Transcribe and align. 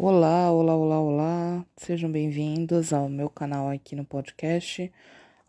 Olá, 0.00 0.52
olá, 0.52 0.76
olá, 0.76 1.00
olá. 1.00 1.66
Sejam 1.76 2.08
bem-vindos 2.08 2.92
ao 2.92 3.08
meu 3.08 3.28
canal 3.28 3.68
aqui 3.68 3.96
no 3.96 4.04
podcast, 4.04 4.92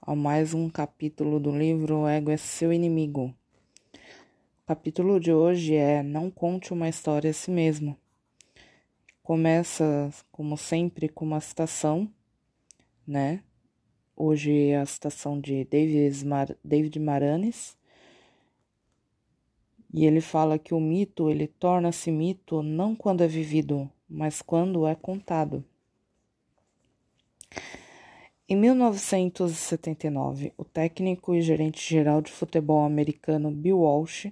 a 0.02 0.16
mais 0.16 0.56
um 0.56 0.68
capítulo 0.68 1.40
do 1.40 1.56
livro 1.56 2.08
Ego 2.08 2.32
é 2.32 2.38
seu 2.38 2.74
inimigo. 2.74 3.32
O 3.94 4.66
capítulo 4.66 5.20
de 5.20 5.32
hoje 5.32 5.76
é 5.76 6.02
Não 6.02 6.32
conte 6.32 6.74
uma 6.74 6.90
história 6.90 7.30
a 7.30 7.34
si 7.34 7.52
mesmo. 7.52 7.96
Começa, 9.22 10.10
como 10.32 10.58
sempre, 10.58 11.08
com 11.08 11.26
uma 11.26 11.40
citação, 11.40 12.12
né? 13.06 13.44
Hoje 14.16 14.70
é 14.70 14.80
a 14.80 14.86
citação 14.88 15.40
de 15.40 15.64
David, 15.66 16.26
Mar 16.26 16.58
David 16.64 17.00
Maranes. 17.00 17.78
E 19.94 20.08
ele 20.08 20.22
fala 20.22 20.58
que 20.58 20.74
o 20.74 20.80
mito, 20.80 21.30
ele 21.30 21.46
torna-se 21.46 22.10
mito 22.10 22.64
não 22.64 22.96
quando 22.96 23.22
é 23.22 23.28
vivido, 23.28 23.88
mas 24.10 24.42
quando 24.42 24.88
é 24.88 24.96
contado. 24.96 25.64
Em 28.48 28.56
1979, 28.56 30.52
o 30.58 30.66
técnico 30.66 31.36
e 31.36 31.42
gerente 31.42 31.88
geral 31.88 32.20
de 32.20 32.32
futebol 32.32 32.84
americano 32.84 33.52
Bill 33.52 33.80
Walsh 33.80 34.32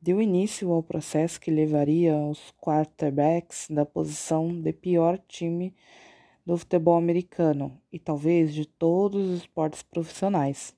deu 0.00 0.22
início 0.22 0.70
ao 0.70 0.82
processo 0.82 1.40
que 1.40 1.50
levaria 1.50 2.16
os 2.16 2.54
quarterbacks 2.60 3.66
da 3.68 3.84
posição 3.84 4.48
de 4.48 4.72
pior 4.72 5.18
time 5.26 5.74
do 6.46 6.56
futebol 6.56 6.96
americano 6.96 7.76
e 7.92 7.98
talvez 7.98 8.54
de 8.54 8.64
todos 8.64 9.28
os 9.28 9.40
esportes 9.40 9.82
profissionais. 9.82 10.74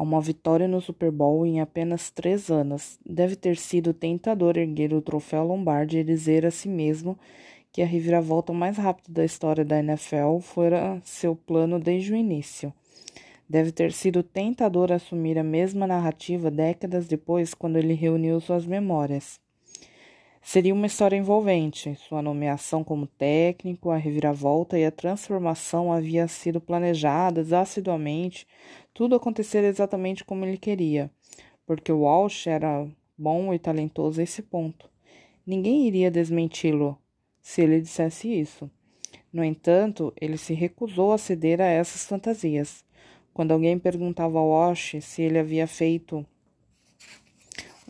A 0.00 0.02
uma 0.02 0.18
vitória 0.18 0.66
no 0.66 0.80
Super 0.80 1.10
Bowl 1.10 1.44
em 1.44 1.60
apenas 1.60 2.08
três 2.08 2.48
anos, 2.48 2.98
deve 3.04 3.36
ter 3.36 3.58
sido 3.58 3.92
tentador 3.92 4.56
erguer 4.56 4.94
o 4.94 5.02
troféu 5.02 5.44
Lombardi 5.44 5.98
e 5.98 6.02
dizer 6.02 6.46
a 6.46 6.50
si 6.50 6.70
mesmo 6.70 7.18
que 7.70 7.82
a 7.82 7.84
reviravolta 7.84 8.50
mais 8.50 8.78
rápida 8.78 9.12
da 9.12 9.24
história 9.26 9.62
da 9.62 9.78
NFL 9.78 10.38
fora 10.40 11.02
seu 11.04 11.36
plano 11.36 11.78
desde 11.78 12.14
o 12.14 12.16
início. 12.16 12.72
Deve 13.46 13.72
ter 13.72 13.92
sido 13.92 14.22
tentador 14.22 14.90
assumir 14.90 15.38
a 15.38 15.44
mesma 15.44 15.86
narrativa 15.86 16.50
décadas 16.50 17.06
depois, 17.06 17.52
quando 17.52 17.76
ele 17.76 17.92
reuniu 17.92 18.40
suas 18.40 18.64
memórias. 18.64 19.38
Seria 20.42 20.72
uma 20.72 20.86
história 20.86 21.16
envolvente. 21.16 21.94
Sua 21.96 22.22
nomeação 22.22 22.82
como 22.82 23.06
técnico, 23.06 23.90
a 23.90 23.96
reviravolta 23.96 24.78
e 24.78 24.84
a 24.84 24.90
transformação 24.90 25.92
havia 25.92 26.26
sido 26.26 26.60
planejadas 26.60 27.52
assiduamente, 27.52 28.46
tudo 28.92 29.14
acontecer 29.14 29.64
exatamente 29.64 30.24
como 30.24 30.44
ele 30.44 30.58
queria, 30.58 31.10
porque 31.66 31.92
Walsh 31.92 32.46
era 32.46 32.86
bom 33.16 33.52
e 33.54 33.58
talentoso 33.58 34.20
a 34.20 34.24
esse 34.24 34.42
ponto. 34.42 34.90
Ninguém 35.46 35.86
iria 35.86 36.10
desmenti-lo 36.10 36.98
se 37.40 37.62
ele 37.62 37.80
dissesse 37.80 38.28
isso. 38.28 38.70
No 39.32 39.44
entanto, 39.44 40.12
ele 40.20 40.36
se 40.36 40.54
recusou 40.54 41.12
a 41.12 41.18
ceder 41.18 41.60
a 41.60 41.66
essas 41.66 42.04
fantasias. 42.04 42.84
Quando 43.32 43.52
alguém 43.52 43.78
perguntava 43.78 44.38
ao 44.38 44.48
Walsh 44.48 44.96
se 45.00 45.22
ele 45.22 45.38
havia 45.38 45.66
feito 45.66 46.26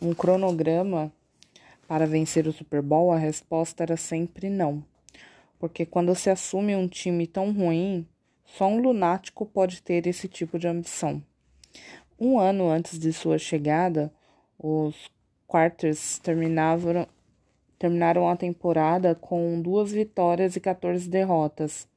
um 0.01 0.15
cronograma 0.15 1.13
para 1.89 2.07
vencer 2.07 2.47
o 2.47 2.53
Super 2.53 2.83
Bowl, 2.83 3.11
a 3.11 3.19
resposta 3.19 3.83
era 3.83 3.97
sempre 3.97 4.49
não. 4.49 4.85
Porque 5.59 5.85
quando 5.85 6.15
se 6.15 6.31
assume 6.31 6.77
um 6.77 6.87
time 6.87 7.27
tão 7.27 7.53
ruim, 7.53 8.07
só 8.57 8.67
um 8.67 8.81
lunático 8.81 9.47
pode 9.47 9.83
ter 9.83 10.07
esse 10.07 10.29
tipo 10.29 10.59
de 10.59 10.67
ambição. 10.67 11.23
Um 12.19 12.39
ano 12.39 12.69
antes 12.69 12.99
de 12.99 13.13
sua 13.13 13.39
chegada, 13.39 14.13
os 14.59 15.11
Quarters 15.47 16.19
terminavam, 16.19 17.07
terminaram 17.79 18.29
a 18.29 18.37
temporada 18.37 19.15
com 19.15 19.61
duas 19.61 19.91
vitórias 19.91 20.55
e 20.55 20.61
14 20.61 21.09
derrotas. 21.09 21.89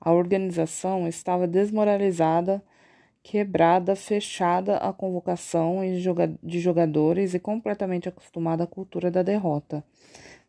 A 0.00 0.12
organização 0.12 1.08
estava 1.08 1.46
desmoralizada, 1.46 2.62
quebrada, 3.22 3.96
fechada 3.96 4.76
à 4.76 4.92
convocação 4.92 5.80
de 6.42 6.60
jogadores 6.60 7.34
e 7.34 7.38
completamente 7.38 8.08
acostumada 8.08 8.64
à 8.64 8.66
cultura 8.66 9.10
da 9.10 9.22
derrota. 9.22 9.82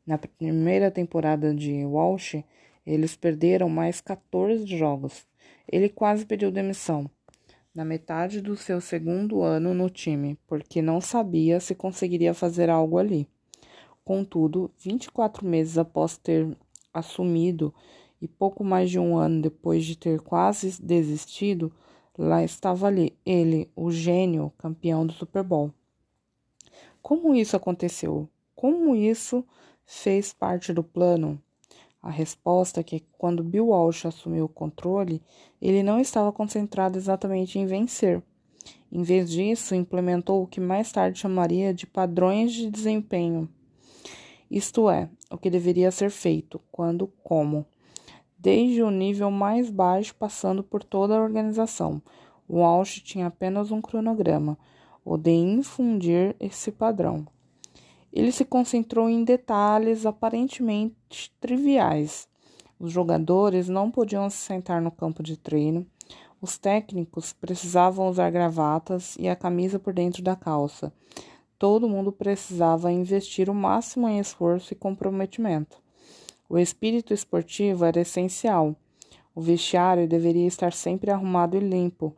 Na 0.05 0.17
primeira 0.17 0.91
temporada 0.91 1.53
de 1.53 1.85
Walsh, 1.85 2.43
eles 2.87 3.17
perderam 3.17 3.67
mais 3.67 3.99
14 3.99 4.65
jogos. 4.65 5.27
Ele 5.69 5.89
quase 5.89 6.25
pediu 6.25 6.49
demissão 6.49 7.11
na 7.75 7.83
metade 7.83 8.41
do 8.41 8.55
seu 8.55 8.79
segundo 8.79 9.43
ano 9.43 9.73
no 9.73 9.89
time, 9.89 10.39
porque 10.47 10.81
não 10.81 11.01
sabia 11.01 11.59
se 11.59 11.75
conseguiria 11.75 12.33
fazer 12.33 12.69
algo 12.69 12.97
ali. 12.97 13.27
Contudo, 14.05 14.71
24 14.79 15.45
meses 15.45 15.77
após 15.77 16.17
ter 16.17 16.57
assumido 16.93 17.73
e 18.21 18.27
pouco 18.27 18.63
mais 18.63 18.89
de 18.89 18.97
um 18.97 19.17
ano 19.17 19.41
depois 19.41 19.85
de 19.85 19.97
ter 19.97 20.21
quase 20.21 20.81
desistido, 20.81 21.71
lá 22.17 22.41
estava 22.41 22.87
ali, 22.87 23.15
ele, 23.25 23.69
o 23.75 23.91
gênio 23.91 24.51
campeão 24.57 25.05
do 25.05 25.11
Super 25.13 25.43
Bowl. 25.43 25.71
Como 27.01 27.35
isso 27.35 27.55
aconteceu? 27.55 28.29
Como 28.55 28.95
isso 28.95 29.45
fez 29.85 30.33
parte 30.33 30.73
do 30.73 30.83
plano? 30.83 31.39
A 32.07 32.11
resposta 32.11 32.79
é 32.79 32.83
que 32.83 33.03
quando 33.17 33.43
Bill 33.43 33.67
Walsh 33.67 34.05
assumiu 34.05 34.45
o 34.45 34.49
controle, 34.49 35.21
ele 35.61 35.83
não 35.83 35.99
estava 35.99 36.31
concentrado 36.31 36.97
exatamente 36.97 37.59
em 37.59 37.65
vencer. 37.65 38.23
Em 38.91 39.03
vez 39.03 39.29
disso, 39.29 39.75
implementou 39.75 40.43
o 40.43 40.47
que 40.47 40.61
mais 40.61 40.91
tarde 40.91 41.19
chamaria 41.19 41.73
de 41.73 41.85
padrões 41.85 42.53
de 42.53 42.69
desempenho 42.69 43.49
isto 44.49 44.89
é, 44.89 45.09
o 45.29 45.37
que 45.37 45.49
deveria 45.49 45.91
ser 45.91 46.09
feito, 46.09 46.61
quando, 46.71 47.11
como, 47.21 47.65
desde 48.39 48.81
o 48.81 48.89
nível 48.89 49.29
mais 49.29 49.69
baixo 49.69 50.15
passando 50.15 50.63
por 50.63 50.83
toda 50.83 51.17
a 51.17 51.21
organização. 51.21 52.01
Walsh 52.49 53.01
tinha 53.01 53.27
apenas 53.27 53.71
um 53.71 53.81
cronograma, 53.81 54.57
o 55.03 55.17
de 55.17 55.31
infundir 55.31 56.33
esse 56.39 56.71
padrão. 56.71 57.27
Ele 58.11 58.31
se 58.31 58.45
concentrou 58.45 59.09
em 59.09 59.23
detalhes 59.23 60.05
aparentemente 60.05 61.31
triviais. 61.39 62.27
Os 62.79 62.91
jogadores 62.91 63.67
não 63.67 63.89
podiam 63.91 64.29
se 64.29 64.37
sentar 64.37 64.81
no 64.81 64.91
campo 64.91 65.21
de 65.23 65.35
treino, 65.35 65.85
os 66.39 66.55
técnicos 66.55 67.33
precisavam 67.33 68.07
usar 68.07 68.29
gravatas 68.29 69.15
e 69.19 69.27
a 69.27 69.35
camisa 69.35 69.79
por 69.79 69.91
dentro 69.91 70.21
da 70.21 70.35
calça. 70.35 70.93
Todo 71.57 71.89
mundo 71.89 72.11
precisava 72.11 72.91
investir 72.91 73.49
o 73.49 73.55
máximo 73.55 74.07
em 74.07 74.19
esforço 74.19 74.71
e 74.71 74.75
comprometimento. 74.75 75.77
O 76.47 76.59
espírito 76.59 77.11
esportivo 77.11 77.85
era 77.85 78.01
essencial. 78.01 78.75
O 79.33 79.41
vestiário 79.41 80.07
deveria 80.07 80.45
estar 80.45 80.73
sempre 80.73 81.09
arrumado 81.09 81.57
e 81.57 81.59
limpo. 81.59 82.15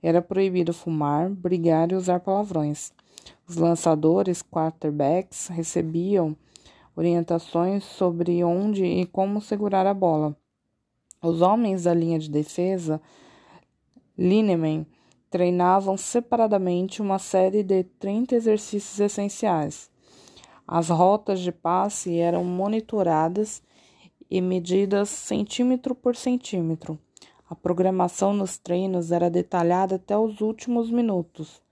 Era 0.00 0.22
proibido 0.22 0.72
fumar, 0.72 1.28
brigar 1.28 1.90
e 1.90 1.96
usar 1.96 2.20
palavrões. 2.20 2.92
Os 3.48 3.56
lançadores, 3.56 4.42
quarterbacks, 4.42 5.46
recebiam 5.46 6.36
orientações 6.96 7.84
sobre 7.84 8.42
onde 8.42 8.84
e 8.84 9.06
como 9.06 9.40
segurar 9.40 9.86
a 9.86 9.94
bola. 9.94 10.36
Os 11.22 11.40
homens 11.40 11.84
da 11.84 11.94
linha 11.94 12.18
de 12.18 12.28
defesa, 12.28 13.00
linemen, 14.18 14.84
treinavam 15.30 15.96
separadamente 15.96 17.00
uma 17.00 17.20
série 17.20 17.62
de 17.62 17.84
30 17.84 18.34
exercícios 18.34 18.98
essenciais. 18.98 19.90
As 20.66 20.88
rotas 20.88 21.38
de 21.38 21.52
passe 21.52 22.18
eram 22.18 22.42
monitoradas 22.42 23.62
e 24.28 24.40
medidas 24.40 25.08
centímetro 25.08 25.94
por 25.94 26.16
centímetro. 26.16 26.98
A 27.48 27.54
programação 27.54 28.32
nos 28.32 28.58
treinos 28.58 29.12
era 29.12 29.30
detalhada 29.30 29.94
até 29.94 30.18
os 30.18 30.40
últimos 30.40 30.90
minutos. 30.90 31.64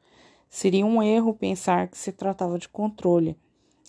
Seria 0.54 0.86
um 0.86 1.02
erro 1.02 1.34
pensar 1.34 1.88
que 1.88 1.98
se 1.98 2.12
tratava 2.12 2.58
de 2.58 2.68
controle. 2.68 3.36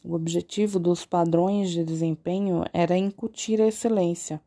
O 0.04 0.16
objetivo 0.16 0.80
dos 0.80 1.06
padrões 1.06 1.70
de 1.70 1.84
desempenho 1.84 2.64
era 2.74 2.98
incutir 2.98 3.62
a 3.62 3.68
excelência. 3.68 4.42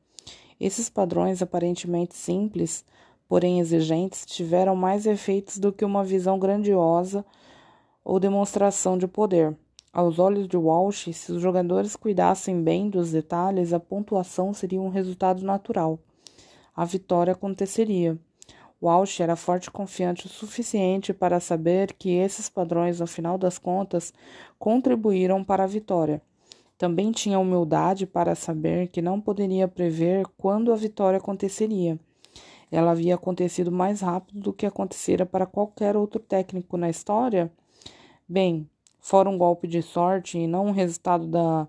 Esses 0.59 0.89
padrões 0.89 1.43
aparentemente 1.43 2.17
simples 2.17 2.85
porém 3.29 3.61
exigentes, 3.61 4.25
tiveram 4.25 4.75
mais 4.75 5.07
efeitos 5.07 5.59
do 5.59 5.71
que 5.71 5.85
uma 5.85 6.03
visão 6.03 6.39
grandiosa 6.39 7.25
ou 8.03 8.19
demonstração 8.19 8.97
de 8.97 9.07
poder. 9.07 9.55
Aos 9.93 10.19
olhos 10.19 10.49
de 10.49 10.57
Walsh, 10.57 11.13
se 11.13 11.33
os 11.33 11.43
jogadores 11.43 11.95
cuidassem 11.95 12.63
bem 12.63 12.89
dos 12.89 13.13
detalhes, 13.13 13.73
a 13.73 13.79
pontuação 13.79 14.55
seria 14.55 14.81
um 14.81 14.89
resultado 14.89 15.45
natural. 15.45 15.99
A 16.75 16.85
vitória 16.85 17.33
aconteceria. 17.33 18.19
Walsh 18.81 19.21
era 19.21 19.37
forte 19.37 19.67
e 19.67 19.71
confiante 19.71 20.27
o 20.27 20.29
suficiente 20.29 21.13
para 21.13 21.41
saber 21.41 21.93
que 21.95 22.11
esses 22.11 22.49
padrões, 22.49 23.01
no 23.01 23.07
final 23.07 23.37
das 23.37 23.59
contas, 23.59 24.13
contribuíram 24.59 25.43
para 25.43 25.65
a 25.65 25.67
vitória. 25.67 26.23
Também 26.77 27.11
tinha 27.11 27.39
humildade 27.39 28.07
para 28.07 28.35
saber 28.35 28.89
que 28.89 29.03
não 29.03 29.21
poderia 29.21 29.67
prever 29.67 30.27
quando 30.37 30.73
a 30.73 30.77
vitória 30.77 31.19
aconteceria 31.19 31.99
ela 32.71 32.91
havia 32.91 33.15
acontecido 33.15 33.73
mais 33.73 34.01
rápido 34.01 34.41
do 34.41 34.53
que 34.53 34.67
acontecera 34.67 35.25
para 35.25 35.47
qualquer 35.47 35.97
outro 35.97 36.21
técnico 36.21 36.77
na 36.77 36.91
história? 36.91 37.51
Bem, 38.29 38.69
fora 39.01 39.29
um 39.29 39.39
golpe 39.39 39.67
de 39.67 39.81
sorte 39.83 40.39
e 40.39 40.47
não 40.47 40.67
um 40.67 40.71
resultado 40.71 41.27
da 41.27 41.67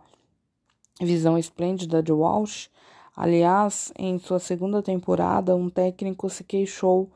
visão 0.99 1.37
esplêndida 1.37 2.03
de 2.03 2.11
Walsh. 2.11 2.69
Aliás, 3.15 3.91
em 3.97 4.17
sua 4.17 4.39
segunda 4.39 4.81
temporada, 4.81 5.55
um 5.55 5.69
técnico 5.69 6.29
se 6.29 6.43
queixou 6.43 7.09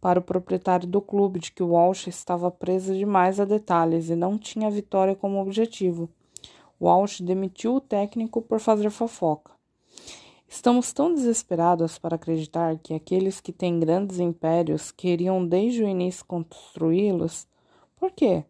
para 0.00 0.18
o 0.18 0.22
proprietário 0.22 0.88
do 0.88 1.00
clube 1.00 1.38
de 1.38 1.52
que 1.52 1.62
Walsh 1.62 2.06
estava 2.06 2.50
preso 2.50 2.94
demais 2.94 3.38
a 3.38 3.44
detalhes 3.44 4.08
e 4.08 4.16
não 4.16 4.38
tinha 4.38 4.70
vitória 4.70 5.14
como 5.14 5.40
objetivo. 5.40 6.08
Walsh 6.80 7.20
demitiu 7.20 7.74
o 7.74 7.80
técnico 7.80 8.40
por 8.40 8.58
fazer 8.58 8.88
fofoca. 8.90 9.52
Estamos 10.48 10.92
tão 10.92 11.14
desesperados 11.14 11.98
para 11.98 12.16
acreditar 12.16 12.78
que 12.78 12.94
aqueles 12.94 13.40
que 13.40 13.52
têm 13.52 13.78
grandes 13.78 14.18
impérios 14.18 14.90
queriam 14.90 15.46
desde 15.46 15.84
o 15.84 15.88
início 15.88 16.24
construí-los. 16.24 17.46
Por 17.94 18.10
quê? 18.10 18.44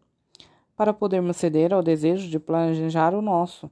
Para 0.75 0.93
podermos 0.93 1.37
ceder 1.37 1.73
ao 1.73 1.83
desejo 1.83 2.27
de 2.27 2.39
planejar 2.39 3.13
o 3.13 3.21
nosso 3.21 3.69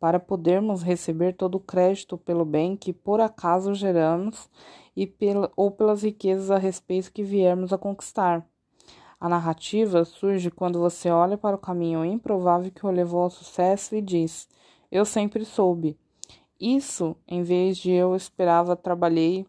para 0.00 0.18
podermos 0.18 0.82
receber 0.82 1.34
todo 1.34 1.56
o 1.56 1.60
crédito 1.60 2.16
pelo 2.16 2.44
bem 2.44 2.74
que 2.74 2.90
por 2.90 3.20
acaso 3.20 3.74
geramos 3.74 4.48
e 4.96 5.06
pela, 5.06 5.52
ou 5.54 5.70
pelas 5.70 6.02
riquezas 6.02 6.50
a 6.50 6.56
respeito 6.56 7.12
que 7.12 7.22
viermos 7.22 7.70
a 7.70 7.78
conquistar. 7.78 8.44
A 9.20 9.28
narrativa 9.28 10.02
surge 10.06 10.50
quando 10.50 10.80
você 10.80 11.10
olha 11.10 11.36
para 11.36 11.54
o 11.54 11.58
caminho 11.58 12.02
improvável 12.02 12.72
que 12.72 12.86
o 12.86 12.90
levou 12.90 13.20
ao 13.20 13.30
sucesso 13.30 13.94
e 13.94 14.00
diz: 14.00 14.48
Eu 14.90 15.04
sempre 15.04 15.44
soube. 15.44 15.98
Isso, 16.58 17.14
em 17.28 17.42
vez 17.42 17.76
de 17.76 17.90
eu 17.90 18.16
esperava, 18.16 18.74
trabalhei. 18.74 19.46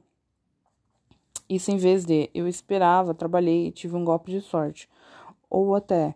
Isso, 1.47 1.71
em 1.71 1.77
vez 1.77 2.05
de 2.05 2.29
eu 2.33 2.45
esperava, 2.47 3.13
trabalhei 3.13 3.67
e 3.67 3.71
tive 3.71 3.95
um 3.95 4.03
golpe 4.03 4.31
de 4.31 4.41
sorte. 4.41 4.89
Ou 5.49 5.73
até, 5.73 6.15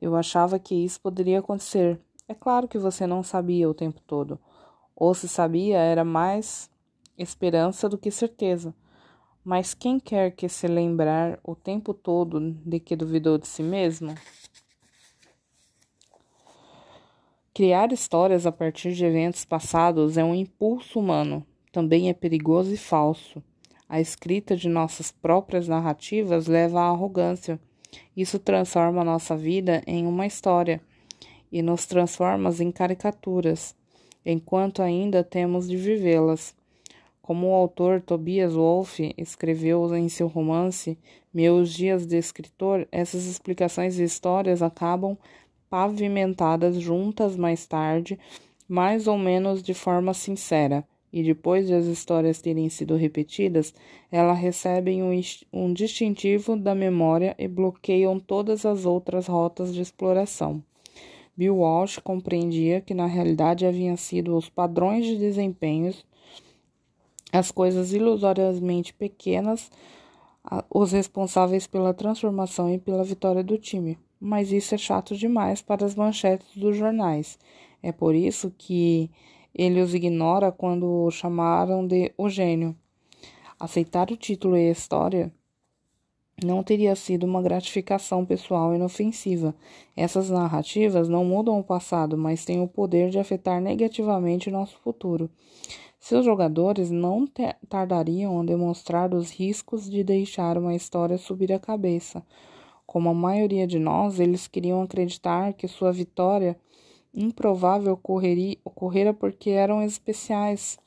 eu 0.00 0.16
achava 0.16 0.58
que 0.58 0.74
isso 0.74 0.98
poderia 1.00 1.40
acontecer 1.40 2.00
é 2.26 2.34
claro 2.34 2.66
que 2.66 2.78
você 2.78 3.06
não 3.06 3.22
sabia 3.22 3.68
o 3.68 3.74
tempo 3.74 4.00
todo. 4.06 4.38
Ou 4.96 5.14
se 5.14 5.28
sabia, 5.28 5.78
era 5.78 6.04
mais 6.04 6.70
esperança 7.18 7.88
do 7.88 7.98
que 7.98 8.10
certeza. 8.10 8.74
Mas 9.44 9.74
quem 9.74 10.00
quer 10.00 10.30
que 10.30 10.48
se 10.48 10.66
lembrar 10.66 11.38
o 11.44 11.54
tempo 11.54 11.92
todo 11.92 12.40
de 12.64 12.80
que 12.80 12.96
duvidou 12.96 13.36
de 13.36 13.46
si 13.46 13.62
mesmo? 13.62 14.14
Criar 17.52 17.92
histórias 17.92 18.46
a 18.46 18.52
partir 18.52 18.94
de 18.94 19.04
eventos 19.04 19.44
passados 19.44 20.16
é 20.16 20.24
um 20.24 20.34
impulso 20.34 20.98
humano, 20.98 21.46
também 21.70 22.08
é 22.08 22.14
perigoso 22.14 22.72
e 22.72 22.76
falso. 22.76 23.42
A 23.88 24.00
escrita 24.00 24.56
de 24.56 24.68
nossas 24.68 25.12
próprias 25.12 25.68
narrativas 25.68 26.46
leva 26.46 26.80
à 26.80 26.88
arrogância. 26.88 27.60
Isso 28.16 28.38
transforma 28.38 29.04
nossa 29.04 29.36
vida 29.36 29.82
em 29.86 30.06
uma 30.06 30.26
história 30.26 30.80
e 31.50 31.62
nos 31.62 31.86
transforma 31.86 32.50
em 32.60 32.70
caricaturas, 32.70 33.74
enquanto 34.24 34.82
ainda 34.82 35.22
temos 35.22 35.68
de 35.68 35.76
vivê-las. 35.76 36.54
Como 37.22 37.48
o 37.48 37.54
autor 37.54 38.02
Tobias 38.02 38.54
Wolff 38.54 39.14
escreveu 39.16 39.94
em 39.96 40.08
seu 40.08 40.26
romance 40.26 40.98
Meus 41.32 41.72
Dias 41.72 42.06
de 42.06 42.16
Escritor, 42.16 42.86
essas 42.92 43.26
explicações 43.26 43.98
e 43.98 44.04
histórias 44.04 44.62
acabam 44.62 45.16
pavimentadas 45.70 46.76
juntas 46.76 47.36
mais 47.36 47.66
tarde, 47.66 48.18
mais 48.68 49.06
ou 49.06 49.18
menos 49.18 49.62
de 49.62 49.74
forma 49.74 50.14
sincera, 50.14 50.86
e 51.12 51.22
depois 51.22 51.66
de 51.66 51.74
as 51.74 51.86
histórias 51.86 52.40
terem 52.40 52.68
sido 52.68 52.94
repetidas, 52.96 53.72
elas 54.10 54.38
recebem 54.38 55.02
um, 55.02 55.20
um 55.52 55.72
distintivo 55.72 56.56
da 56.56 56.74
memória 56.74 57.34
e 57.38 57.48
bloqueiam 57.48 58.20
todas 58.20 58.66
as 58.66 58.84
outras 58.84 59.26
rotas 59.26 59.72
de 59.72 59.80
exploração. 59.80 60.62
Bill 61.36 61.56
Walsh 61.56 61.98
compreendia 61.98 62.80
que 62.80 62.94
na 62.94 63.06
realidade 63.06 63.66
haviam 63.66 63.96
sido 63.96 64.36
os 64.36 64.48
padrões 64.48 65.04
de 65.04 65.16
desempenhos, 65.16 66.04
as 67.32 67.50
coisas 67.50 67.92
ilusoriamente 67.92 68.94
pequenas, 68.94 69.70
os 70.70 70.92
responsáveis 70.92 71.66
pela 71.66 71.92
transformação 71.92 72.72
e 72.72 72.78
pela 72.78 73.02
vitória 73.02 73.42
do 73.42 73.58
time. 73.58 73.98
Mas 74.20 74.52
isso 74.52 74.74
é 74.74 74.78
chato 74.78 75.16
demais 75.16 75.60
para 75.60 75.84
as 75.84 75.94
manchetes 75.94 76.56
dos 76.56 76.76
jornais. 76.76 77.38
É 77.82 77.90
por 77.90 78.14
isso 78.14 78.52
que 78.56 79.10
ele 79.54 79.80
os 79.80 79.94
ignora 79.94 80.52
quando 80.52 80.86
o 80.86 81.10
chamaram 81.10 81.86
de 81.86 82.12
o 82.16 82.28
gênio. 82.28 82.76
Aceitar 83.58 84.10
o 84.10 84.16
título 84.16 84.56
e 84.56 84.68
a 84.68 84.72
história 84.72 85.32
não 86.42 86.62
teria 86.62 86.96
sido 86.96 87.24
uma 87.24 87.42
gratificação 87.42 88.24
pessoal 88.24 88.74
inofensiva. 88.74 89.54
Essas 89.96 90.30
narrativas 90.30 91.08
não 91.08 91.24
mudam 91.24 91.58
o 91.58 91.64
passado, 91.64 92.16
mas 92.16 92.44
têm 92.44 92.60
o 92.60 92.68
poder 92.68 93.10
de 93.10 93.18
afetar 93.18 93.60
negativamente 93.60 94.50
nosso 94.50 94.76
futuro. 94.78 95.30
Seus 96.00 96.24
jogadores 96.24 96.90
não 96.90 97.26
tardariam 97.68 98.40
a 98.40 98.44
demonstrar 98.44 99.14
os 99.14 99.30
riscos 99.30 99.88
de 99.88 100.04
deixar 100.04 100.58
uma 100.58 100.74
história 100.74 101.16
subir 101.16 101.52
a 101.52 101.58
cabeça. 101.58 102.22
Como 102.84 103.08
a 103.08 103.14
maioria 103.14 103.66
de 103.66 103.78
nós, 103.78 104.20
eles 104.20 104.46
queriam 104.46 104.82
acreditar 104.82 105.54
que 105.54 105.66
sua 105.66 105.92
vitória 105.92 106.58
improvável 107.14 107.94
ocorreria, 107.94 108.58
ocorrera 108.64 109.14
porque 109.14 109.50
eram 109.50 109.82
especiais. 109.82 110.78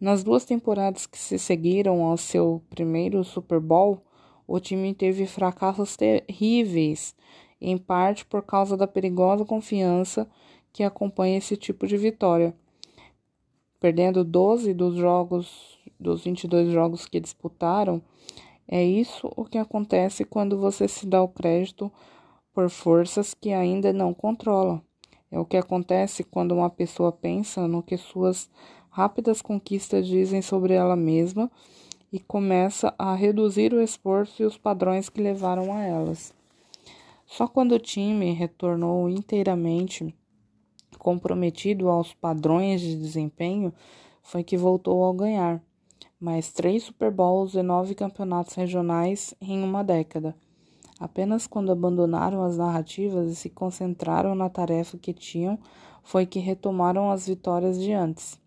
Nas 0.00 0.22
duas 0.22 0.44
temporadas 0.44 1.06
que 1.06 1.18
se 1.18 1.38
seguiram 1.38 2.04
ao 2.04 2.16
seu 2.16 2.62
primeiro 2.70 3.24
Super 3.24 3.58
Bowl, 3.58 4.02
o 4.46 4.60
time 4.60 4.94
teve 4.94 5.26
fracassos 5.26 5.96
terríveis, 5.96 7.14
em 7.60 7.78
parte 7.78 8.24
por 8.24 8.42
causa 8.42 8.76
da 8.76 8.86
perigosa 8.86 9.44
confiança 9.44 10.28
que 10.72 10.82
acompanha 10.82 11.38
esse 11.38 11.56
tipo 11.56 11.86
de 11.86 11.96
vitória. 11.96 12.54
Perdendo 13.80 14.24
12 14.24 14.74
dos 14.74 14.96
jogos, 14.96 15.78
dos 15.98 16.24
22 16.24 16.72
jogos 16.72 17.06
que 17.06 17.20
disputaram, 17.20 18.02
é 18.66 18.82
isso 18.82 19.30
o 19.36 19.44
que 19.44 19.58
acontece 19.58 20.24
quando 20.24 20.58
você 20.58 20.88
se 20.88 21.06
dá 21.06 21.22
o 21.22 21.28
crédito 21.28 21.92
por 22.52 22.70
forças 22.70 23.34
que 23.34 23.52
ainda 23.52 23.92
não 23.92 24.14
controla. 24.14 24.82
É 25.30 25.38
o 25.38 25.44
que 25.44 25.56
acontece 25.56 26.22
quando 26.22 26.52
uma 26.52 26.70
pessoa 26.70 27.10
pensa 27.10 27.66
no 27.66 27.82
que 27.82 27.96
suas 27.96 28.48
rápidas 28.88 29.42
conquistas 29.42 30.06
dizem 30.06 30.40
sobre 30.40 30.74
ela 30.74 30.94
mesma 30.94 31.50
e 32.14 32.20
começa 32.20 32.94
a 32.96 33.12
reduzir 33.12 33.74
o 33.74 33.82
esforço 33.82 34.40
e 34.40 34.46
os 34.46 34.56
padrões 34.56 35.08
que 35.08 35.20
levaram 35.20 35.72
a 35.72 35.82
elas. 35.82 36.32
Só 37.26 37.48
quando 37.48 37.72
o 37.72 37.78
time 37.80 38.32
retornou 38.32 39.08
inteiramente 39.08 40.14
comprometido 40.96 41.88
aos 41.88 42.14
padrões 42.14 42.80
de 42.80 42.94
desempenho 42.94 43.74
foi 44.22 44.44
que 44.44 44.56
voltou 44.56 45.10
a 45.10 45.12
ganhar 45.12 45.60
mais 46.20 46.52
três 46.52 46.84
Super 46.84 47.10
Bowls 47.10 47.56
e 47.56 47.62
nove 47.64 47.96
campeonatos 47.96 48.54
regionais 48.54 49.34
em 49.40 49.60
uma 49.64 49.82
década. 49.82 50.36
Apenas 51.00 51.48
quando 51.48 51.72
abandonaram 51.72 52.44
as 52.44 52.56
narrativas 52.56 53.28
e 53.28 53.34
se 53.34 53.50
concentraram 53.50 54.36
na 54.36 54.48
tarefa 54.48 54.96
que 54.96 55.12
tinham 55.12 55.58
foi 56.04 56.26
que 56.26 56.38
retomaram 56.38 57.10
as 57.10 57.26
vitórias 57.26 57.76
de 57.76 57.92
antes. 57.92 58.43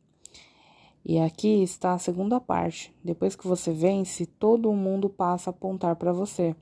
E 1.09 1.17
aqui 1.19 1.63
está 1.63 1.93
a 1.93 1.97
segunda 1.97 2.37
parte. 2.37 2.93
Depois 3.01 3.33
que 3.33 3.47
você 3.47 3.71
vence, 3.71 4.25
todo 4.25 4.73
mundo 4.73 5.07
passa 5.07 5.49
a 5.49 5.51
apontar 5.51 5.95
para 5.95 6.11
você. 6.11 6.53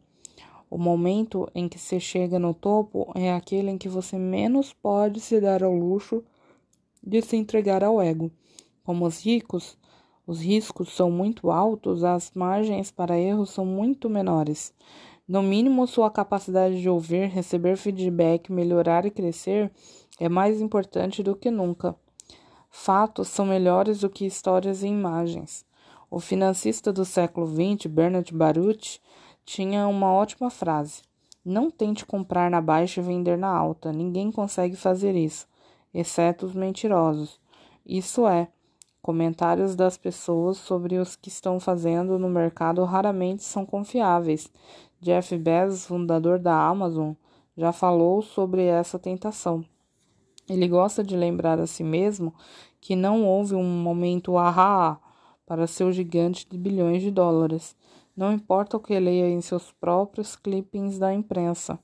O 0.70 0.78
momento 0.78 1.50
em 1.56 1.68
que 1.68 1.80
você 1.80 2.00
chega 2.00 2.38
no 2.38 2.54
topo 2.54 3.12
é 3.16 3.34
aquele 3.34 3.72
em 3.72 3.78
que 3.80 3.90
você 3.90 4.20
menos 4.20 4.72
pode 4.72 5.20
se 5.20 5.42
dar 5.42 5.64
ao 5.64 5.74
luxo 5.74 6.24
de 7.02 7.24
se 7.24 7.36
entregar 7.36 7.84
ao 7.84 8.00
ego. 8.00 8.30
Como 8.84 9.08
os 9.08 9.26
ricos, 9.26 9.80
os 10.28 10.42
riscos 10.42 10.94
são 10.94 11.10
muito 11.10 11.50
altos, 11.50 12.04
as 12.04 12.32
margens 12.36 12.92
para 12.92 13.20
erros 13.20 13.50
são 13.50 13.66
muito 13.66 14.08
menores. 14.08 14.72
No 15.28 15.42
mínimo, 15.42 15.88
sua 15.88 16.12
capacidade 16.12 16.80
de 16.80 16.88
ouvir, 16.88 17.30
receber 17.30 17.78
feedback, 17.78 18.52
melhorar 18.52 19.08
e 19.08 19.10
crescer 19.10 19.72
é 20.20 20.30
mais 20.30 20.62
importante 20.62 21.24
do 21.24 21.36
que 21.36 21.50
nunca. 21.50 21.96
Fatos 22.78 23.30
são 23.30 23.48
melhores 23.48 24.02
do 24.02 24.10
que 24.10 24.26
histórias 24.26 24.84
e 24.84 24.88
imagens. 24.88 25.66
O 26.12 26.20
financista 26.20 26.94
do 26.94 27.04
século 27.04 27.48
XX, 27.48 27.88
Bernard 27.88 28.32
Baruch, 28.32 29.00
tinha 29.44 29.88
uma 29.88 30.12
ótima 30.12 30.52
frase: 30.52 31.02
Não 31.44 31.72
tente 31.72 32.06
comprar 32.06 32.52
na 32.52 32.62
baixa 32.62 33.00
e 33.00 33.04
vender 33.04 33.38
na 33.38 33.48
alta. 33.48 33.92
Ninguém 33.92 34.30
consegue 34.30 34.76
fazer 34.76 35.16
isso, 35.16 35.48
exceto 35.92 36.46
os 36.46 36.54
mentirosos. 36.54 37.40
Isso 37.84 38.28
é, 38.28 38.50
comentários 39.02 39.74
das 39.74 39.98
pessoas 39.98 40.58
sobre 40.58 41.00
os 41.00 41.16
que 41.16 41.30
estão 41.30 41.60
fazendo 41.60 42.20
no 42.20 42.30
mercado 42.30 42.84
raramente 42.84 43.44
são 43.44 43.66
confiáveis. 43.66 44.52
Jeff 45.00 45.36
Bezos, 45.38 45.86
fundador 45.86 46.38
da 46.38 46.68
Amazon, 46.68 47.14
já 47.58 47.72
falou 47.72 48.22
sobre 48.22 48.66
essa 48.66 49.00
tentação. 49.00 49.66
Ele 50.48 50.68
gosta 50.68 51.04
de 51.04 51.16
lembrar 51.16 51.60
a 51.60 51.66
si 51.66 51.84
mesmo 51.84 52.34
que 52.80 52.96
não 52.96 53.26
houve 53.26 53.56
um 53.56 53.64
momento 53.64 54.38
ahá 54.38 55.00
para 55.46 55.68
seu 55.68 55.92
gigante 55.92 56.48
de 56.48 56.58
bilhões 56.58 57.02
de 57.02 57.10
dólares. 57.10 57.76
Não 58.16 58.32
importa 58.32 58.78
o 58.78 58.80
que 58.80 58.98
leia 59.00 59.28
em 59.28 59.42
seus 59.42 59.72
próprios 59.72 60.36
clippings 60.36 61.00
da 61.00 61.14
imprensa. 61.14 61.80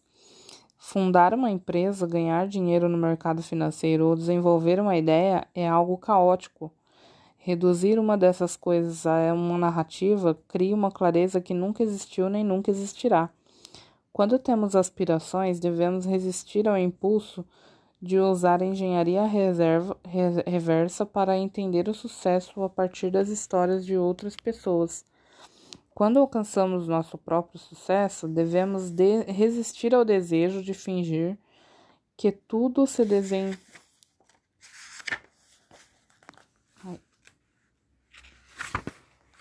Fundar 0.77 1.33
uma 1.33 1.51
empresa, 1.51 2.07
ganhar 2.07 2.47
dinheiro 2.47 2.87
no 2.87 2.97
mercado 2.97 3.43
financeiro 3.43 4.07
ou 4.07 4.15
desenvolver 4.15 4.79
uma 4.79 4.97
ideia 4.97 5.47
é 5.53 5.67
algo 5.67 5.97
caótico. 5.97 6.71
Reduzir 7.37 7.99
uma 7.99 8.17
dessas 8.17 8.55
coisas 8.55 9.05
a 9.05 9.33
uma 9.33 9.57
narrativa 9.57 10.37
cria 10.47 10.75
uma 10.75 10.91
clareza 10.91 11.41
que 11.41 11.53
nunca 11.53 11.81
existiu 11.81 12.29
nem 12.29 12.43
nunca 12.43 12.69
existirá. 12.69 13.29
Quando 14.13 14.37
temos 14.37 14.75
aspirações, 14.75 15.59
devemos 15.59 16.05
resistir 16.05 16.67
ao 16.67 16.77
impulso 16.77 17.45
de 18.01 18.17
usar 18.19 18.63
a 18.63 18.65
engenharia 18.65 19.23
reserva, 19.25 19.95
reversa 20.47 21.05
para 21.05 21.37
entender 21.37 21.87
o 21.87 21.93
sucesso 21.93 22.63
a 22.63 22.69
partir 22.69 23.11
das 23.11 23.29
histórias 23.29 23.85
de 23.85 23.95
outras 23.95 24.35
pessoas. 24.35 25.05
Quando 25.93 26.17
alcançamos 26.17 26.87
nosso 26.87 27.17
próprio 27.17 27.59
sucesso, 27.59 28.27
devemos 28.27 28.89
de 28.89 29.23
resistir 29.23 29.93
ao 29.93 30.03
desejo 30.03 30.63
de 30.63 30.73
fingir 30.73 31.37
que 32.17 32.31
tudo 32.31 32.87
se 32.87 33.03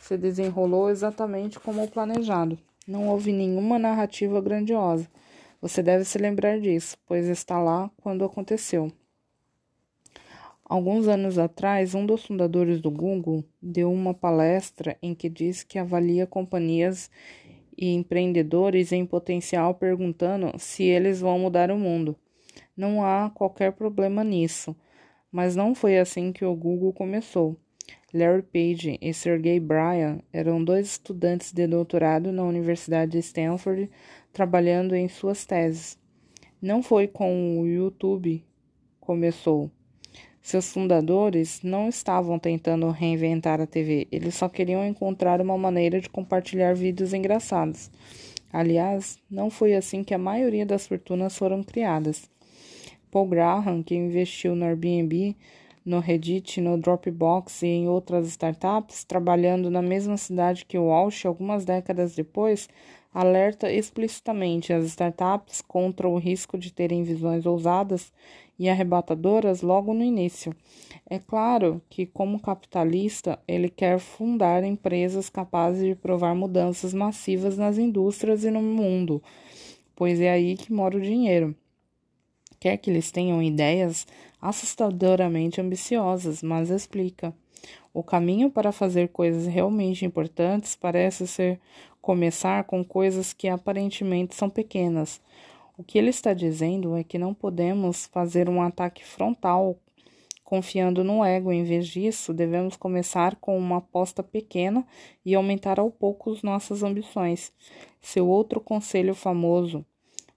se 0.01 0.19
desenrolou 0.19 0.91
exatamente 0.91 1.59
como 1.61 1.89
planejado. 1.89 2.59
Não 2.87 3.09
houve 3.09 3.33
nenhuma 3.33 3.79
narrativa 3.79 4.41
grandiosa. 4.41 5.09
Você 5.61 5.83
deve 5.83 6.05
se 6.05 6.17
lembrar 6.17 6.59
disso, 6.59 6.97
pois 7.07 7.29
está 7.29 7.59
lá 7.59 7.91
quando 7.99 8.25
aconteceu. 8.25 8.91
Alguns 10.65 11.09
anos 11.09 11.37
atrás, 11.37 11.95
um 11.95 12.07
dos 12.07 12.25
fundadores 12.25 12.81
do 12.81 12.91
Google 12.91 13.45
deu 13.61 13.93
uma 13.93 14.15
palestra 14.15 14.97
em 15.03 15.15
que 15.15 15.29
disse 15.29 15.67
que 15.67 15.79
avalia 15.79 16.27
companhias 16.27 17.11
e 17.77 17.93
empreendedores 17.93 18.93
em 18.93 19.05
potencial 19.05 19.75
perguntando 19.75 20.53
se 20.59 20.85
eles 20.85 21.21
vão 21.21 21.41
mudar 21.41 21.71
o 21.71 21.79
mundo. 21.79 22.17
Não 22.77 23.05
há 23.05 23.31
qualquer 23.35 23.73
problema 23.73 24.23
nisso, 24.23 24.77
mas 25.31 25.57
não 25.57 25.75
foi 25.75 25.99
assim 25.99 26.33
que 26.33 26.45
o 26.45 26.55
Google 26.55 26.93
começou. 26.93 27.57
Larry 28.13 28.43
Page 28.43 28.99
e 29.01 29.13
Sergey 29.13 29.61
Brin 29.61 30.23
eram 30.33 30.63
dois 30.63 30.93
estudantes 30.93 31.53
de 31.53 31.67
doutorado 31.67 32.33
na 32.33 32.43
Universidade 32.45 33.13
de 33.13 33.19
Stanford 33.19 33.91
trabalhando 34.33 34.95
em 34.95 35.09
suas 35.09 35.45
teses. 35.45 35.99
Não 36.61 36.83
foi 36.83 37.07
com 37.07 37.61
o 37.61 37.67
YouTube 37.67 38.45
começou 39.01 39.71
seus 40.43 40.73
fundadores 40.73 41.61
não 41.63 41.89
estavam 41.89 42.39
tentando 42.39 42.91
reinventar 42.91 43.61
a 43.61 43.67
TV, 43.67 44.09
eles 44.11 44.35
só 44.35 44.49
queriam 44.49 44.85
encontrar 44.85 45.41
uma 45.41 45.57
maneira 45.59 46.01
de 46.01 46.09
compartilhar 46.09 46.75
vídeos 46.75 47.13
engraçados. 47.13 47.91
Aliás, 48.53 49.19
não 49.31 49.51
foi 49.51 49.75
assim 49.75 50.03
que 50.03 50.15
a 50.15 50.19
maioria 50.19 50.65
das 50.65 50.87
fortunas 50.87 51.37
foram 51.37 51.63
criadas. 51.63 52.29
Paul 53.11 53.29
Graham, 53.29 53.83
que 53.83 53.95
investiu 53.95 54.57
no 54.57 54.65
Airbnb, 54.65 55.37
no 55.85 56.01
Reddit, 56.01 56.61
no 56.61 56.79
Dropbox 56.79 57.63
e 57.63 57.67
em 57.67 57.89
outras 57.89 58.27
startups, 58.27 59.05
trabalhando 59.05 59.71
na 59.71 59.83
mesma 59.83 60.17
cidade 60.17 60.65
que 60.65 60.79
Walsh 60.79 61.27
algumas 61.27 61.65
décadas 61.65 62.15
depois, 62.15 62.69
alerta 63.13 63.71
explicitamente 63.71 64.73
as 64.73 64.85
startups 64.85 65.61
contra 65.61 66.09
o 66.09 66.19
risco 66.19 66.57
de 66.57 66.73
terem 66.73 67.03
visões 67.03 67.45
ousadas 67.45 68.13
e 68.59 68.69
arrebatadoras 68.69 69.63
logo 69.63 69.93
no 69.95 70.05
início. 70.05 70.55
É 71.09 71.19
claro 71.19 71.81
que, 71.89 72.07
como 72.07 72.41
capitalista, 72.41 73.39
ele 73.49 73.69
quer 73.69 73.99
fundar 73.99 74.63
empresas 74.63 75.29
capazes 75.29 75.85
de 75.85 75.95
provar 75.95 76.35
mudanças 76.35 76.93
massivas 76.95 77.57
nas 77.57 77.79
indústrias 77.79 78.45
e 78.45 78.51
no 78.51 78.63
mundo, 78.63 79.23
pois 79.97 80.21
é 80.21 80.31
aí 80.31 80.57
que 80.57 80.73
mora 80.73 80.97
o 80.97 81.01
dinheiro. 81.01 81.57
Quer 82.61 82.77
que 82.77 82.91
eles 82.91 83.11
tenham 83.11 83.43
ideias 83.43 84.07
assustadoramente 84.41 85.61
ambiciosas, 85.61 86.43
mas 86.43 86.69
explica. 86.69 87.35
O 87.93 88.03
caminho 88.03 88.51
para 88.51 88.73
fazer 88.73 89.09
coisas 89.09 89.47
realmente 89.47 90.05
importantes 90.05 90.77
parece 90.77 91.27
ser 91.27 91.61
começar 92.01 92.65
com 92.65 92.85
coisas 92.85 93.33
que 93.33 93.49
aparentemente 93.49 94.35
são 94.35 94.49
pequenas, 94.49 95.21
o 95.81 95.83
que 95.83 95.97
ele 95.97 96.11
está 96.11 96.35
dizendo 96.35 96.95
é 96.95 97.03
que 97.03 97.17
não 97.17 97.33
podemos 97.33 98.05
fazer 98.05 98.51
um 98.51 98.61
ataque 98.61 99.03
frontal 99.03 99.79
confiando 100.45 101.03
no 101.03 101.25
ego. 101.25 101.51
Em 101.51 101.65
vez 101.65 101.89
disso, 101.89 102.35
devemos 102.35 102.77
começar 102.77 103.37
com 103.37 103.57
uma 103.57 103.79
aposta 103.79 104.23
pequena 104.23 104.87
e 105.25 105.35
aumentar 105.35 105.81
ao 105.81 105.91
pouco 105.91 106.37
nossas 106.43 106.83
ambições. 106.83 107.51
Seu 107.99 108.29
outro 108.29 108.61
conselho 108.61 109.15
famoso: 109.15 109.83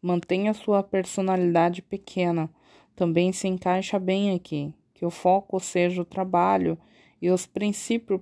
mantenha 0.01 0.53
sua 0.53 0.82
personalidade 0.82 1.82
pequena. 1.82 2.50
Também 2.96 3.34
se 3.34 3.46
encaixa 3.46 4.00
bem 4.00 4.34
aqui. 4.34 4.74
Que 4.94 5.06
o 5.06 5.10
foco 5.10 5.60
seja 5.60 6.03
o 6.03 6.06
trabalho 6.06 6.77
e 7.24 7.32
os 7.32 7.46
princípios 7.46 8.20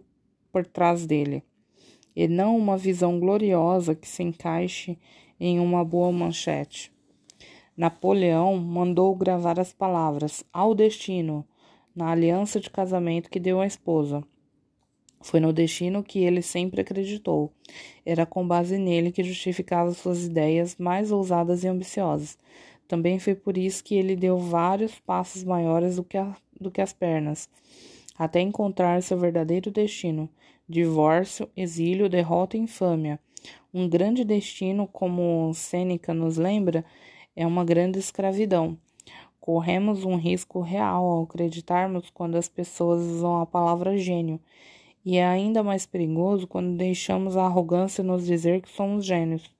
por 0.52 0.64
trás 0.64 1.08
dele, 1.08 1.44
e 2.16 2.28
não 2.28 2.56
uma 2.56 2.78
visão 2.78 3.20
gloriosa 3.20 3.96
que 3.96 4.08
se 4.08 4.22
encaixe 4.22 4.96
em 5.40 5.60
uma 5.60 5.84
boa 5.84 6.12
manchete. 6.12 6.94
Napoleão 7.76 8.58
mandou 8.58 9.16
gravar 9.16 9.60
as 9.60 9.74
palavras 9.74 10.44
ao 10.54 10.76
destino 10.76 11.44
na 11.96 12.12
aliança 12.12 12.60
de 12.60 12.70
casamento 12.70 13.28
que 13.32 13.40
deu 13.40 13.60
à 13.60 13.66
esposa. 13.66 14.24
Foi 15.20 15.40
no 15.40 15.52
destino 15.52 16.04
que 16.04 16.20
ele 16.20 16.44
sempre 16.44 16.82
acreditou. 16.82 17.52
Era 18.06 18.24
com 18.24 18.48
base 18.48 18.78
nele 18.78 19.12
que 19.12 19.24
justificava 19.24 19.92
suas 19.94 20.26
ideias 20.26 20.76
mais 20.76 21.12
ousadas 21.12 21.64
e 21.64 21.68
ambiciosas. 21.68 22.38
Também 22.88 23.18
foi 23.18 23.34
por 23.34 23.58
isso 23.58 23.84
que 23.84 23.96
ele 23.96 24.16
deu 24.16 24.38
vários 24.38 25.00
passos 25.00 25.44
maiores 25.44 25.96
do 25.96 26.04
que, 26.04 26.18
a, 26.18 26.36
do 26.60 26.70
que 26.70 26.82
as 26.82 26.94
pernas, 26.94 27.50
até 28.24 28.40
encontrar 28.40 29.02
seu 29.02 29.18
verdadeiro 29.18 29.72
destino: 29.72 30.30
divórcio, 30.70 31.50
exílio, 31.58 32.08
derrota 32.08 32.56
e 32.56 32.60
infâmia. 32.60 33.20
Um 33.74 33.90
grande 33.90 34.24
destino, 34.24 34.88
como 34.88 35.52
Sêneca 35.56 36.14
nos 36.14 36.38
lembra, 36.38 36.86
é 37.36 37.48
uma 37.48 37.66
grande 37.66 37.98
escravidão. 37.98 38.78
Corremos 39.40 40.04
um 40.04 40.18
risco 40.18 40.62
real 40.62 41.04
ao 41.04 41.24
acreditarmos 41.24 42.12
quando 42.12 42.36
as 42.36 42.48
pessoas 42.48 43.02
usam 43.02 43.42
a 43.42 43.46
palavra 43.48 43.98
gênio, 43.98 44.40
e 45.04 45.18
é 45.18 45.26
ainda 45.26 45.64
mais 45.64 45.88
perigoso 45.88 46.46
quando 46.46 46.78
deixamos 46.78 47.36
a 47.36 47.46
arrogância 47.46 48.04
nos 48.04 48.24
dizer 48.24 48.62
que 48.62 48.70
somos 48.70 49.04
gênios. 49.04 49.52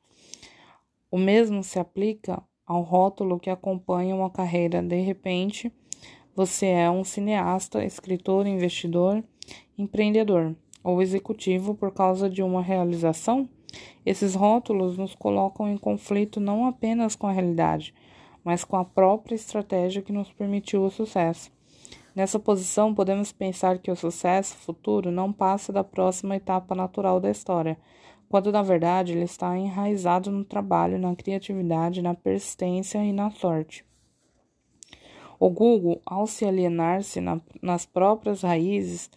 O 1.10 1.18
mesmo 1.18 1.64
se 1.64 1.80
aplica 1.80 2.44
ao 2.64 2.84
rótulo 2.84 3.40
que 3.40 3.50
acompanha 3.50 4.16
uma 4.16 4.30
carreira. 4.30 4.84
De 4.84 5.02
repente, 5.02 5.74
você 6.36 6.68
é 6.68 6.90
um 6.90 7.04
cineasta, 7.04 7.84
escritor, 7.84 8.48
investidor, 8.48 9.22
empreendedor 9.78 10.56
ou 10.84 11.02
executivo 11.02 11.76
por 11.76 11.92
causa 11.92 12.30
de 12.30 12.42
uma 12.42 12.62
realização? 12.62 13.50
Esses 14.06 14.34
rótulos 14.34 14.98
nos 14.98 15.14
colocam 15.14 15.68
em 15.68 15.78
conflito 15.78 16.40
não 16.40 16.66
apenas 16.66 17.16
com 17.16 17.28
a 17.28 17.32
realidade, 17.32 17.94
mas 18.44 18.64
com 18.64 18.78
a 18.78 18.86
própria 18.86 19.36
estratégia 19.36 20.02
que 20.02 20.14
nos 20.14 20.32
permitiu 20.32 20.84
o 20.84 20.90
sucesso. 20.90 21.52
Nessa 22.16 22.40
posição, 22.40 22.94
podemos 22.94 23.32
pensar 23.32 23.78
que 23.78 23.92
o 23.92 23.96
sucesso 23.96 24.56
futuro 24.56 25.12
não 25.12 25.32
passa 25.32 25.72
da 25.72 25.84
próxima 25.84 26.36
etapa 26.36 26.76
natural 26.76 27.20
da 27.20 27.30
história, 27.30 27.78
quando 28.28 28.52
na 28.52 28.62
verdade 28.62 29.12
ele 29.12 29.26
está 29.26 29.58
enraizado 29.58 30.32
no 30.32 30.44
trabalho, 30.46 30.98
na 30.98 31.14
criatividade, 31.16 32.02
na 32.02 32.14
persistência 32.14 33.04
e 33.04 33.12
na 33.12 33.30
sorte. 33.32 33.86
O 35.42 35.50
Google, 35.50 36.00
ao 36.06 36.28
se 36.28 36.46
alienar-se 36.46 37.20
na, 37.20 37.42
nas 37.64 37.84
próprias 37.84 38.44
raízes, 38.44 39.10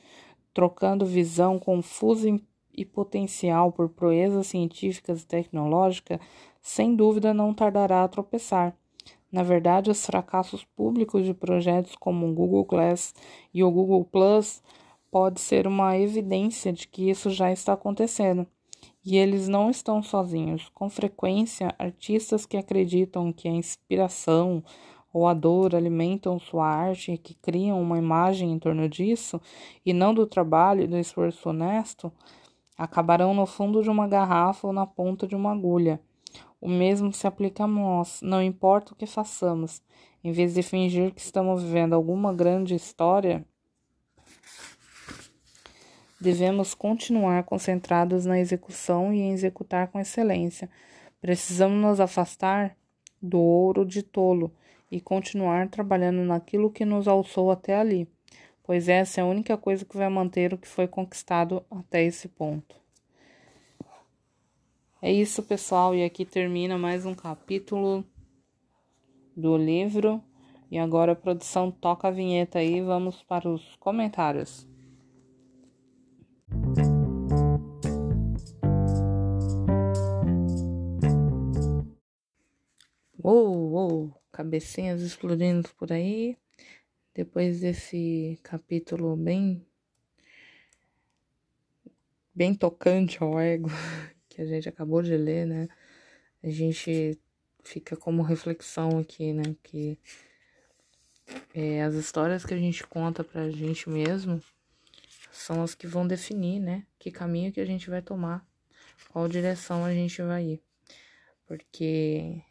trocando 0.55 1.05
visão 1.05 1.59
confusa 1.59 2.41
e 2.75 2.83
potencial 2.83 3.71
por 3.71 3.91
proezas 3.91 4.47
científicas 4.47 5.21
e 5.21 5.27
tecnológicas, 5.27 6.19
sem 6.63 6.97
dúvida 6.97 7.35
não 7.35 7.53
tardará 7.53 8.03
a 8.03 8.09
tropeçar. 8.09 8.75
Na 9.31 9.43
verdade, 9.43 9.91
os 9.91 10.07
fracassos 10.07 10.65
públicos 10.65 11.27
de 11.27 11.35
projetos 11.35 11.95
como 11.95 12.27
o 12.27 12.33
Google 12.33 12.65
Glass 12.65 13.15
e 13.53 13.63
o 13.63 13.71
Google 13.71 14.07
Plus 14.07 14.63
pode 15.11 15.43
ser 15.43 15.67
uma 15.67 15.99
evidência 15.99 16.73
de 16.73 16.89
que 16.89 17.11
isso 17.11 17.29
já 17.29 17.53
está 17.53 17.75
acontecendo. 17.75 18.47
E 19.05 19.19
eles 19.19 19.47
não 19.47 19.69
estão 19.69 20.03
sozinhos. 20.03 20.71
Com 20.73 20.89
frequência, 20.89 21.75
artistas 21.79 22.47
que 22.47 22.57
acreditam 22.57 23.31
que 23.31 23.47
a 23.47 23.53
inspiração 23.53 24.65
ou 25.15 25.29
a 25.29 25.33
dor 25.33 25.77
alimentam 25.77 26.41
sua 26.41 26.67
arte 26.67 27.17
que 27.17 27.35
criam 27.35 27.81
uma 27.81 27.97
imagem 27.97 28.51
em 28.51 28.59
torno 28.59 28.89
disso, 28.89 29.41
e 29.87 29.93
não 29.93 30.13
do 30.13 30.27
trabalho 30.27 30.83
e 30.83 30.89
do 30.89 30.99
esforço 30.99 31.51
honesto, 31.51 32.13
acabarão 32.77 33.33
no 33.33 33.47
fundo 33.47 33.81
de 33.81 33.89
uma 33.89 34.09
garrafa 34.09 34.67
ou 34.67 34.73
na 34.73 34.85
ponta 34.85 35.25
de 35.25 35.37
uma 35.37 35.53
agulha. 35.53 36.01
O 36.61 36.69
mesmo 36.69 37.13
se 37.13 37.29
aplica 37.29 37.63
a 37.63 37.69
nós, 37.69 38.21
não 38.23 38.43
importa 38.43 38.93
o 38.93 38.97
que 38.97 39.07
façamos. 39.07 39.81
Em 40.25 40.33
vez 40.33 40.53
de 40.53 40.63
fingir 40.65 41.15
que 41.15 41.21
estamos 41.21 41.63
vivendo 41.63 41.93
alguma 41.93 42.35
grande 42.35 42.75
história, 42.75 43.47
devemos 46.21 46.75
continuar 46.75 47.45
concentrados 47.45 48.27
na 48.27 48.41
execução 48.41 49.13
e 49.13 49.21
em 49.21 49.31
executar 49.31 49.87
com 49.89 50.01
excelência. 50.01 50.69
Precisamos 51.21 51.81
nos 51.81 52.01
afastar 52.01 52.77
do 53.23 53.39
ouro 53.39 53.87
de 53.87 54.03
tolo 54.03 54.53
e 54.95 55.01
continuar 55.01 55.69
trabalhando 55.69 56.23
naquilo 56.23 56.71
que 56.71 56.85
nos 56.85 57.09
alçou 57.09 57.51
até 57.51 57.75
ali, 57.75 58.07
pois 58.63 58.89
essa 58.89 59.21
é 59.21 59.25
a 59.25 59.27
única 59.27 59.57
coisa 59.57 59.85
que 59.85 59.97
vai 59.97 60.09
manter 60.09 60.55
o 60.55 60.59
que 60.59 60.69
foi 60.69 60.87
conquistado 60.87 61.67
até 61.69 62.05
esse 62.05 62.29
ponto. 62.29 62.77
É 65.03 65.13
isso, 65.13 65.43
pessoal, 65.43 65.97
e 65.97 66.05
aqui 66.05 66.25
termina 66.25 66.79
mais 66.79 67.05
um 67.05 67.13
capítulo 67.13 68.05
do 69.37 69.57
livro. 69.57 70.23
E 70.71 70.79
agora 70.79 71.11
a 71.11 71.17
produção 71.17 71.73
toca 71.73 72.07
a 72.07 72.13
vinheta 72.13 72.61
aí, 72.61 72.81
vamos 72.81 73.21
para 73.25 73.49
os 73.49 73.75
comentários. 73.81 74.65
Uou, 83.23 83.73
uou, 83.73 84.24
cabecinhas 84.35 85.01
explodindo 85.01 85.69
por 85.79 85.93
aí. 85.93 86.37
Depois 87.15 87.61
desse 87.61 88.37
capítulo 88.43 89.15
bem 89.15 89.65
bem 92.35 92.53
tocante 92.53 93.23
ao 93.23 93.39
ego 93.39 93.69
que 94.29 94.43
a 94.43 94.45
gente 94.45 94.69
acabou 94.69 95.01
de 95.03 95.17
ler, 95.17 95.47
né? 95.47 95.69
A 96.43 96.51
gente 96.51 97.17
fica 97.63 97.97
como 97.97 98.23
reflexão 98.23 98.99
aqui, 98.99 99.33
né? 99.33 99.55
Que 99.63 99.97
é, 101.55 101.85
as 101.85 101.95
histórias 101.95 102.45
que 102.45 102.53
a 102.53 102.59
gente 102.59 102.85
conta 102.85 103.23
pra 103.23 103.49
gente 103.49 103.89
mesmo 103.89 104.43
são 105.31 105.63
as 105.63 105.77
que 105.77 105.87
vão 105.87 106.09
definir, 106.09 106.59
né? 106.59 106.85
Que 106.99 107.13
caminho 107.13 107.53
que 107.53 107.61
a 107.61 107.65
gente 107.65 107.89
vai 107.89 108.03
tomar, 108.03 108.45
qual 109.11 109.29
direção 109.29 109.85
a 109.85 109.95
gente 109.95 110.21
vai 110.23 110.45
ir. 110.45 110.63
Porque 111.47 112.43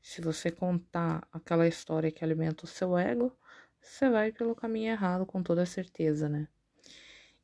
se 0.00 0.20
você 0.20 0.50
contar 0.50 1.26
aquela 1.32 1.66
história 1.68 2.10
que 2.10 2.24
alimenta 2.24 2.64
o 2.64 2.68
seu 2.68 2.96
ego, 2.96 3.32
você 3.80 4.08
vai 4.08 4.32
pelo 4.32 4.54
caminho 4.54 4.90
errado 4.92 5.26
com 5.26 5.42
toda 5.42 5.64
certeza, 5.66 6.28
né? 6.28 6.48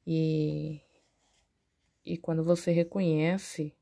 E 0.06 0.80
e 2.04 2.16
quando 2.16 2.44
você 2.44 2.70
reconhece 2.70 3.74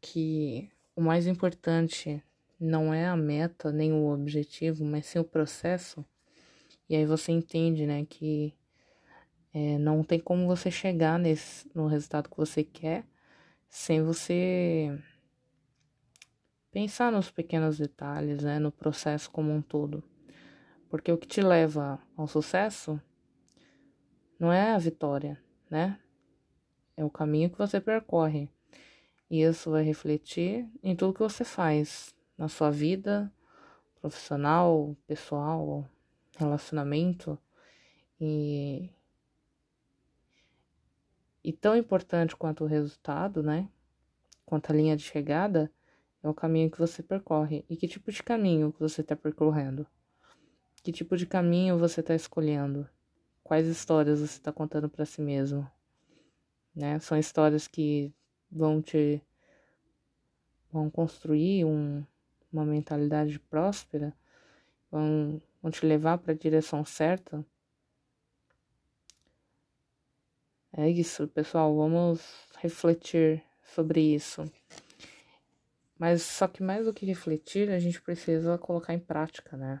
que 0.00 0.70
o 0.94 1.00
mais 1.00 1.26
importante 1.26 2.22
não 2.58 2.94
é 2.94 3.06
a 3.06 3.16
meta 3.16 3.72
nem 3.72 3.92
o 3.92 4.12
objetivo, 4.12 4.84
mas 4.84 5.06
sim 5.06 5.18
o 5.18 5.24
processo, 5.24 6.04
e 6.88 6.94
aí 6.94 7.04
você 7.04 7.32
entende, 7.32 7.84
né, 7.84 8.06
que 8.08 8.54
é, 9.52 9.76
não 9.78 10.04
tem 10.04 10.20
como 10.20 10.46
você 10.46 10.70
chegar 10.70 11.18
nesse, 11.18 11.68
no 11.74 11.86
resultado 11.86 12.30
que 12.30 12.36
você 12.36 12.62
quer 12.62 13.04
sem 13.68 14.02
você 14.02 14.96
pensar 16.72 17.12
nos 17.12 17.30
pequenos 17.30 17.78
detalhes, 17.78 18.42
né, 18.42 18.58
no 18.58 18.72
processo 18.72 19.30
como 19.30 19.52
um 19.52 19.60
todo. 19.60 20.02
Porque 20.88 21.12
o 21.12 21.18
que 21.18 21.26
te 21.26 21.40
leva 21.40 22.00
ao 22.16 22.26
sucesso 22.26 23.00
não 24.38 24.50
é 24.50 24.72
a 24.72 24.78
vitória, 24.78 25.40
né? 25.70 26.00
É 26.96 27.04
o 27.04 27.10
caminho 27.10 27.50
que 27.50 27.58
você 27.58 27.80
percorre. 27.80 28.50
E 29.30 29.42
isso 29.42 29.70
vai 29.70 29.82
refletir 29.82 30.68
em 30.82 30.96
tudo 30.96 31.14
que 31.14 31.20
você 31.20 31.44
faz 31.44 32.14
na 32.36 32.48
sua 32.48 32.70
vida 32.70 33.32
profissional, 34.00 34.96
pessoal, 35.06 35.88
relacionamento. 36.36 37.38
E, 38.20 38.90
e 41.42 41.52
tão 41.52 41.76
importante 41.76 42.36
quanto 42.36 42.64
o 42.64 42.66
resultado, 42.66 43.42
né? 43.42 43.68
Quanto 44.44 44.70
a 44.70 44.74
linha 44.74 44.96
de 44.96 45.04
chegada, 45.04 45.70
é 46.22 46.28
o 46.28 46.34
caminho 46.34 46.70
que 46.70 46.78
você 46.78 47.02
percorre. 47.02 47.64
E 47.68 47.76
que 47.76 47.88
tipo 47.88 48.10
de 48.12 48.22
caminho 48.22 48.72
que 48.72 48.80
você 48.80 49.00
está 49.00 49.16
percorrendo? 49.16 49.86
Que 50.82 50.92
tipo 50.92 51.16
de 51.16 51.26
caminho 51.26 51.78
você 51.78 52.00
está 52.00 52.14
escolhendo? 52.14 52.88
Quais 53.42 53.66
histórias 53.66 54.20
você 54.20 54.38
está 54.38 54.52
contando 54.52 54.88
para 54.88 55.04
si 55.04 55.20
mesmo? 55.20 55.68
Né? 56.74 56.98
São 57.00 57.18
histórias 57.18 57.66
que 57.66 58.12
vão 58.50 58.80
te 58.80 59.20
vão 60.72 60.88
construir 60.88 61.66
um, 61.66 62.02
uma 62.50 62.64
mentalidade 62.64 63.38
próspera, 63.38 64.16
vão, 64.90 65.40
vão 65.60 65.70
te 65.70 65.84
levar 65.84 66.16
para 66.18 66.32
a 66.32 66.36
direção 66.36 66.82
certa. 66.84 67.44
É 70.72 70.88
isso, 70.88 71.28
pessoal. 71.28 71.76
Vamos 71.76 72.22
refletir 72.58 73.42
sobre 73.62 74.00
isso. 74.00 74.50
Mas 76.02 76.22
só 76.22 76.48
que 76.48 76.64
mais 76.64 76.84
do 76.84 76.92
que 76.92 77.06
refletir, 77.06 77.70
a 77.70 77.78
gente 77.78 78.02
precisa 78.02 78.58
colocar 78.58 78.92
em 78.92 78.98
prática, 78.98 79.56
né? 79.56 79.80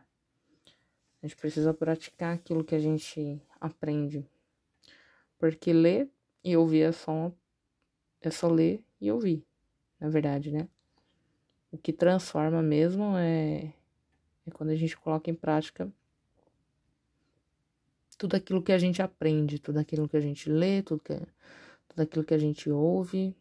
A 1.20 1.26
gente 1.26 1.36
precisa 1.36 1.74
praticar 1.74 2.32
aquilo 2.32 2.62
que 2.62 2.76
a 2.76 2.78
gente 2.78 3.42
aprende. 3.60 4.24
Porque 5.36 5.72
ler 5.72 6.08
e 6.44 6.56
ouvir 6.56 6.82
é 6.82 6.92
só, 6.92 7.32
é 8.20 8.30
só 8.30 8.46
ler 8.46 8.84
e 9.00 9.10
ouvir, 9.10 9.44
na 9.98 10.08
verdade, 10.08 10.52
né? 10.52 10.68
O 11.72 11.76
que 11.76 11.92
transforma 11.92 12.62
mesmo 12.62 13.16
é, 13.16 13.74
é 14.46 14.50
quando 14.52 14.70
a 14.70 14.76
gente 14.76 14.96
coloca 14.96 15.28
em 15.28 15.34
prática 15.34 15.92
tudo 18.16 18.36
aquilo 18.36 18.62
que 18.62 18.70
a 18.70 18.78
gente 18.78 19.02
aprende, 19.02 19.58
tudo 19.58 19.78
aquilo 19.78 20.08
que 20.08 20.16
a 20.16 20.20
gente 20.20 20.48
lê, 20.48 20.82
tudo, 20.82 21.00
que, 21.00 21.18
tudo 21.88 22.00
aquilo 22.00 22.24
que 22.24 22.34
a 22.34 22.38
gente 22.38 22.70
ouve 22.70 23.34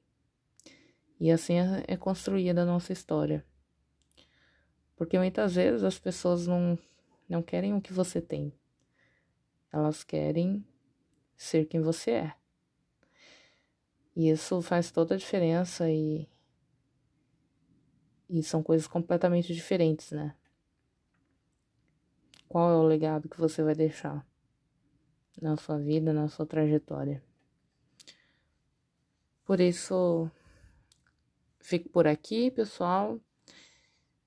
e 1.21 1.29
assim 1.29 1.59
é, 1.59 1.83
é 1.87 1.95
construída 1.95 2.63
a 2.63 2.65
nossa 2.65 2.91
história. 2.91 3.45
Porque 4.95 5.19
muitas 5.19 5.53
vezes 5.53 5.83
as 5.83 5.99
pessoas 5.99 6.47
não, 6.47 6.75
não 7.29 7.43
querem 7.43 7.75
o 7.75 7.81
que 7.81 7.93
você 7.93 8.19
tem. 8.19 8.51
Elas 9.71 10.03
querem 10.03 10.65
ser 11.37 11.65
quem 11.65 11.79
você 11.79 12.11
é. 12.11 12.35
E 14.15 14.31
isso 14.31 14.63
faz 14.63 14.89
toda 14.89 15.13
a 15.13 15.17
diferença 15.17 15.87
e, 15.91 16.27
e 18.27 18.41
são 18.41 18.63
coisas 18.63 18.87
completamente 18.87 19.53
diferentes, 19.53 20.11
né? 20.11 20.35
Qual 22.49 22.67
é 22.67 22.75
o 22.75 22.83
legado 22.83 23.29
que 23.29 23.39
você 23.39 23.61
vai 23.61 23.75
deixar 23.75 24.25
na 25.39 25.55
sua 25.55 25.77
vida, 25.77 26.11
na 26.11 26.27
sua 26.27 26.47
trajetória? 26.47 27.23
Por 29.45 29.59
isso, 29.59 30.31
Fico 31.61 31.89
por 31.89 32.07
aqui, 32.07 32.51
pessoal. 32.51 33.19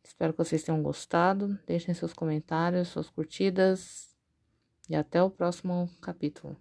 Espero 0.03 0.33
que 0.33 0.39
vocês 0.39 0.63
tenham 0.63 0.83
gostado. 0.83 1.59
Deixem 1.67 1.95
seus 1.95 2.13
comentários, 2.13 2.89
suas 2.89 3.11
curtidas. 3.11 4.15
E 4.89 4.95
até 4.95 5.23
o 5.23 5.31
próximo 5.31 5.91
capítulo. 6.01 6.57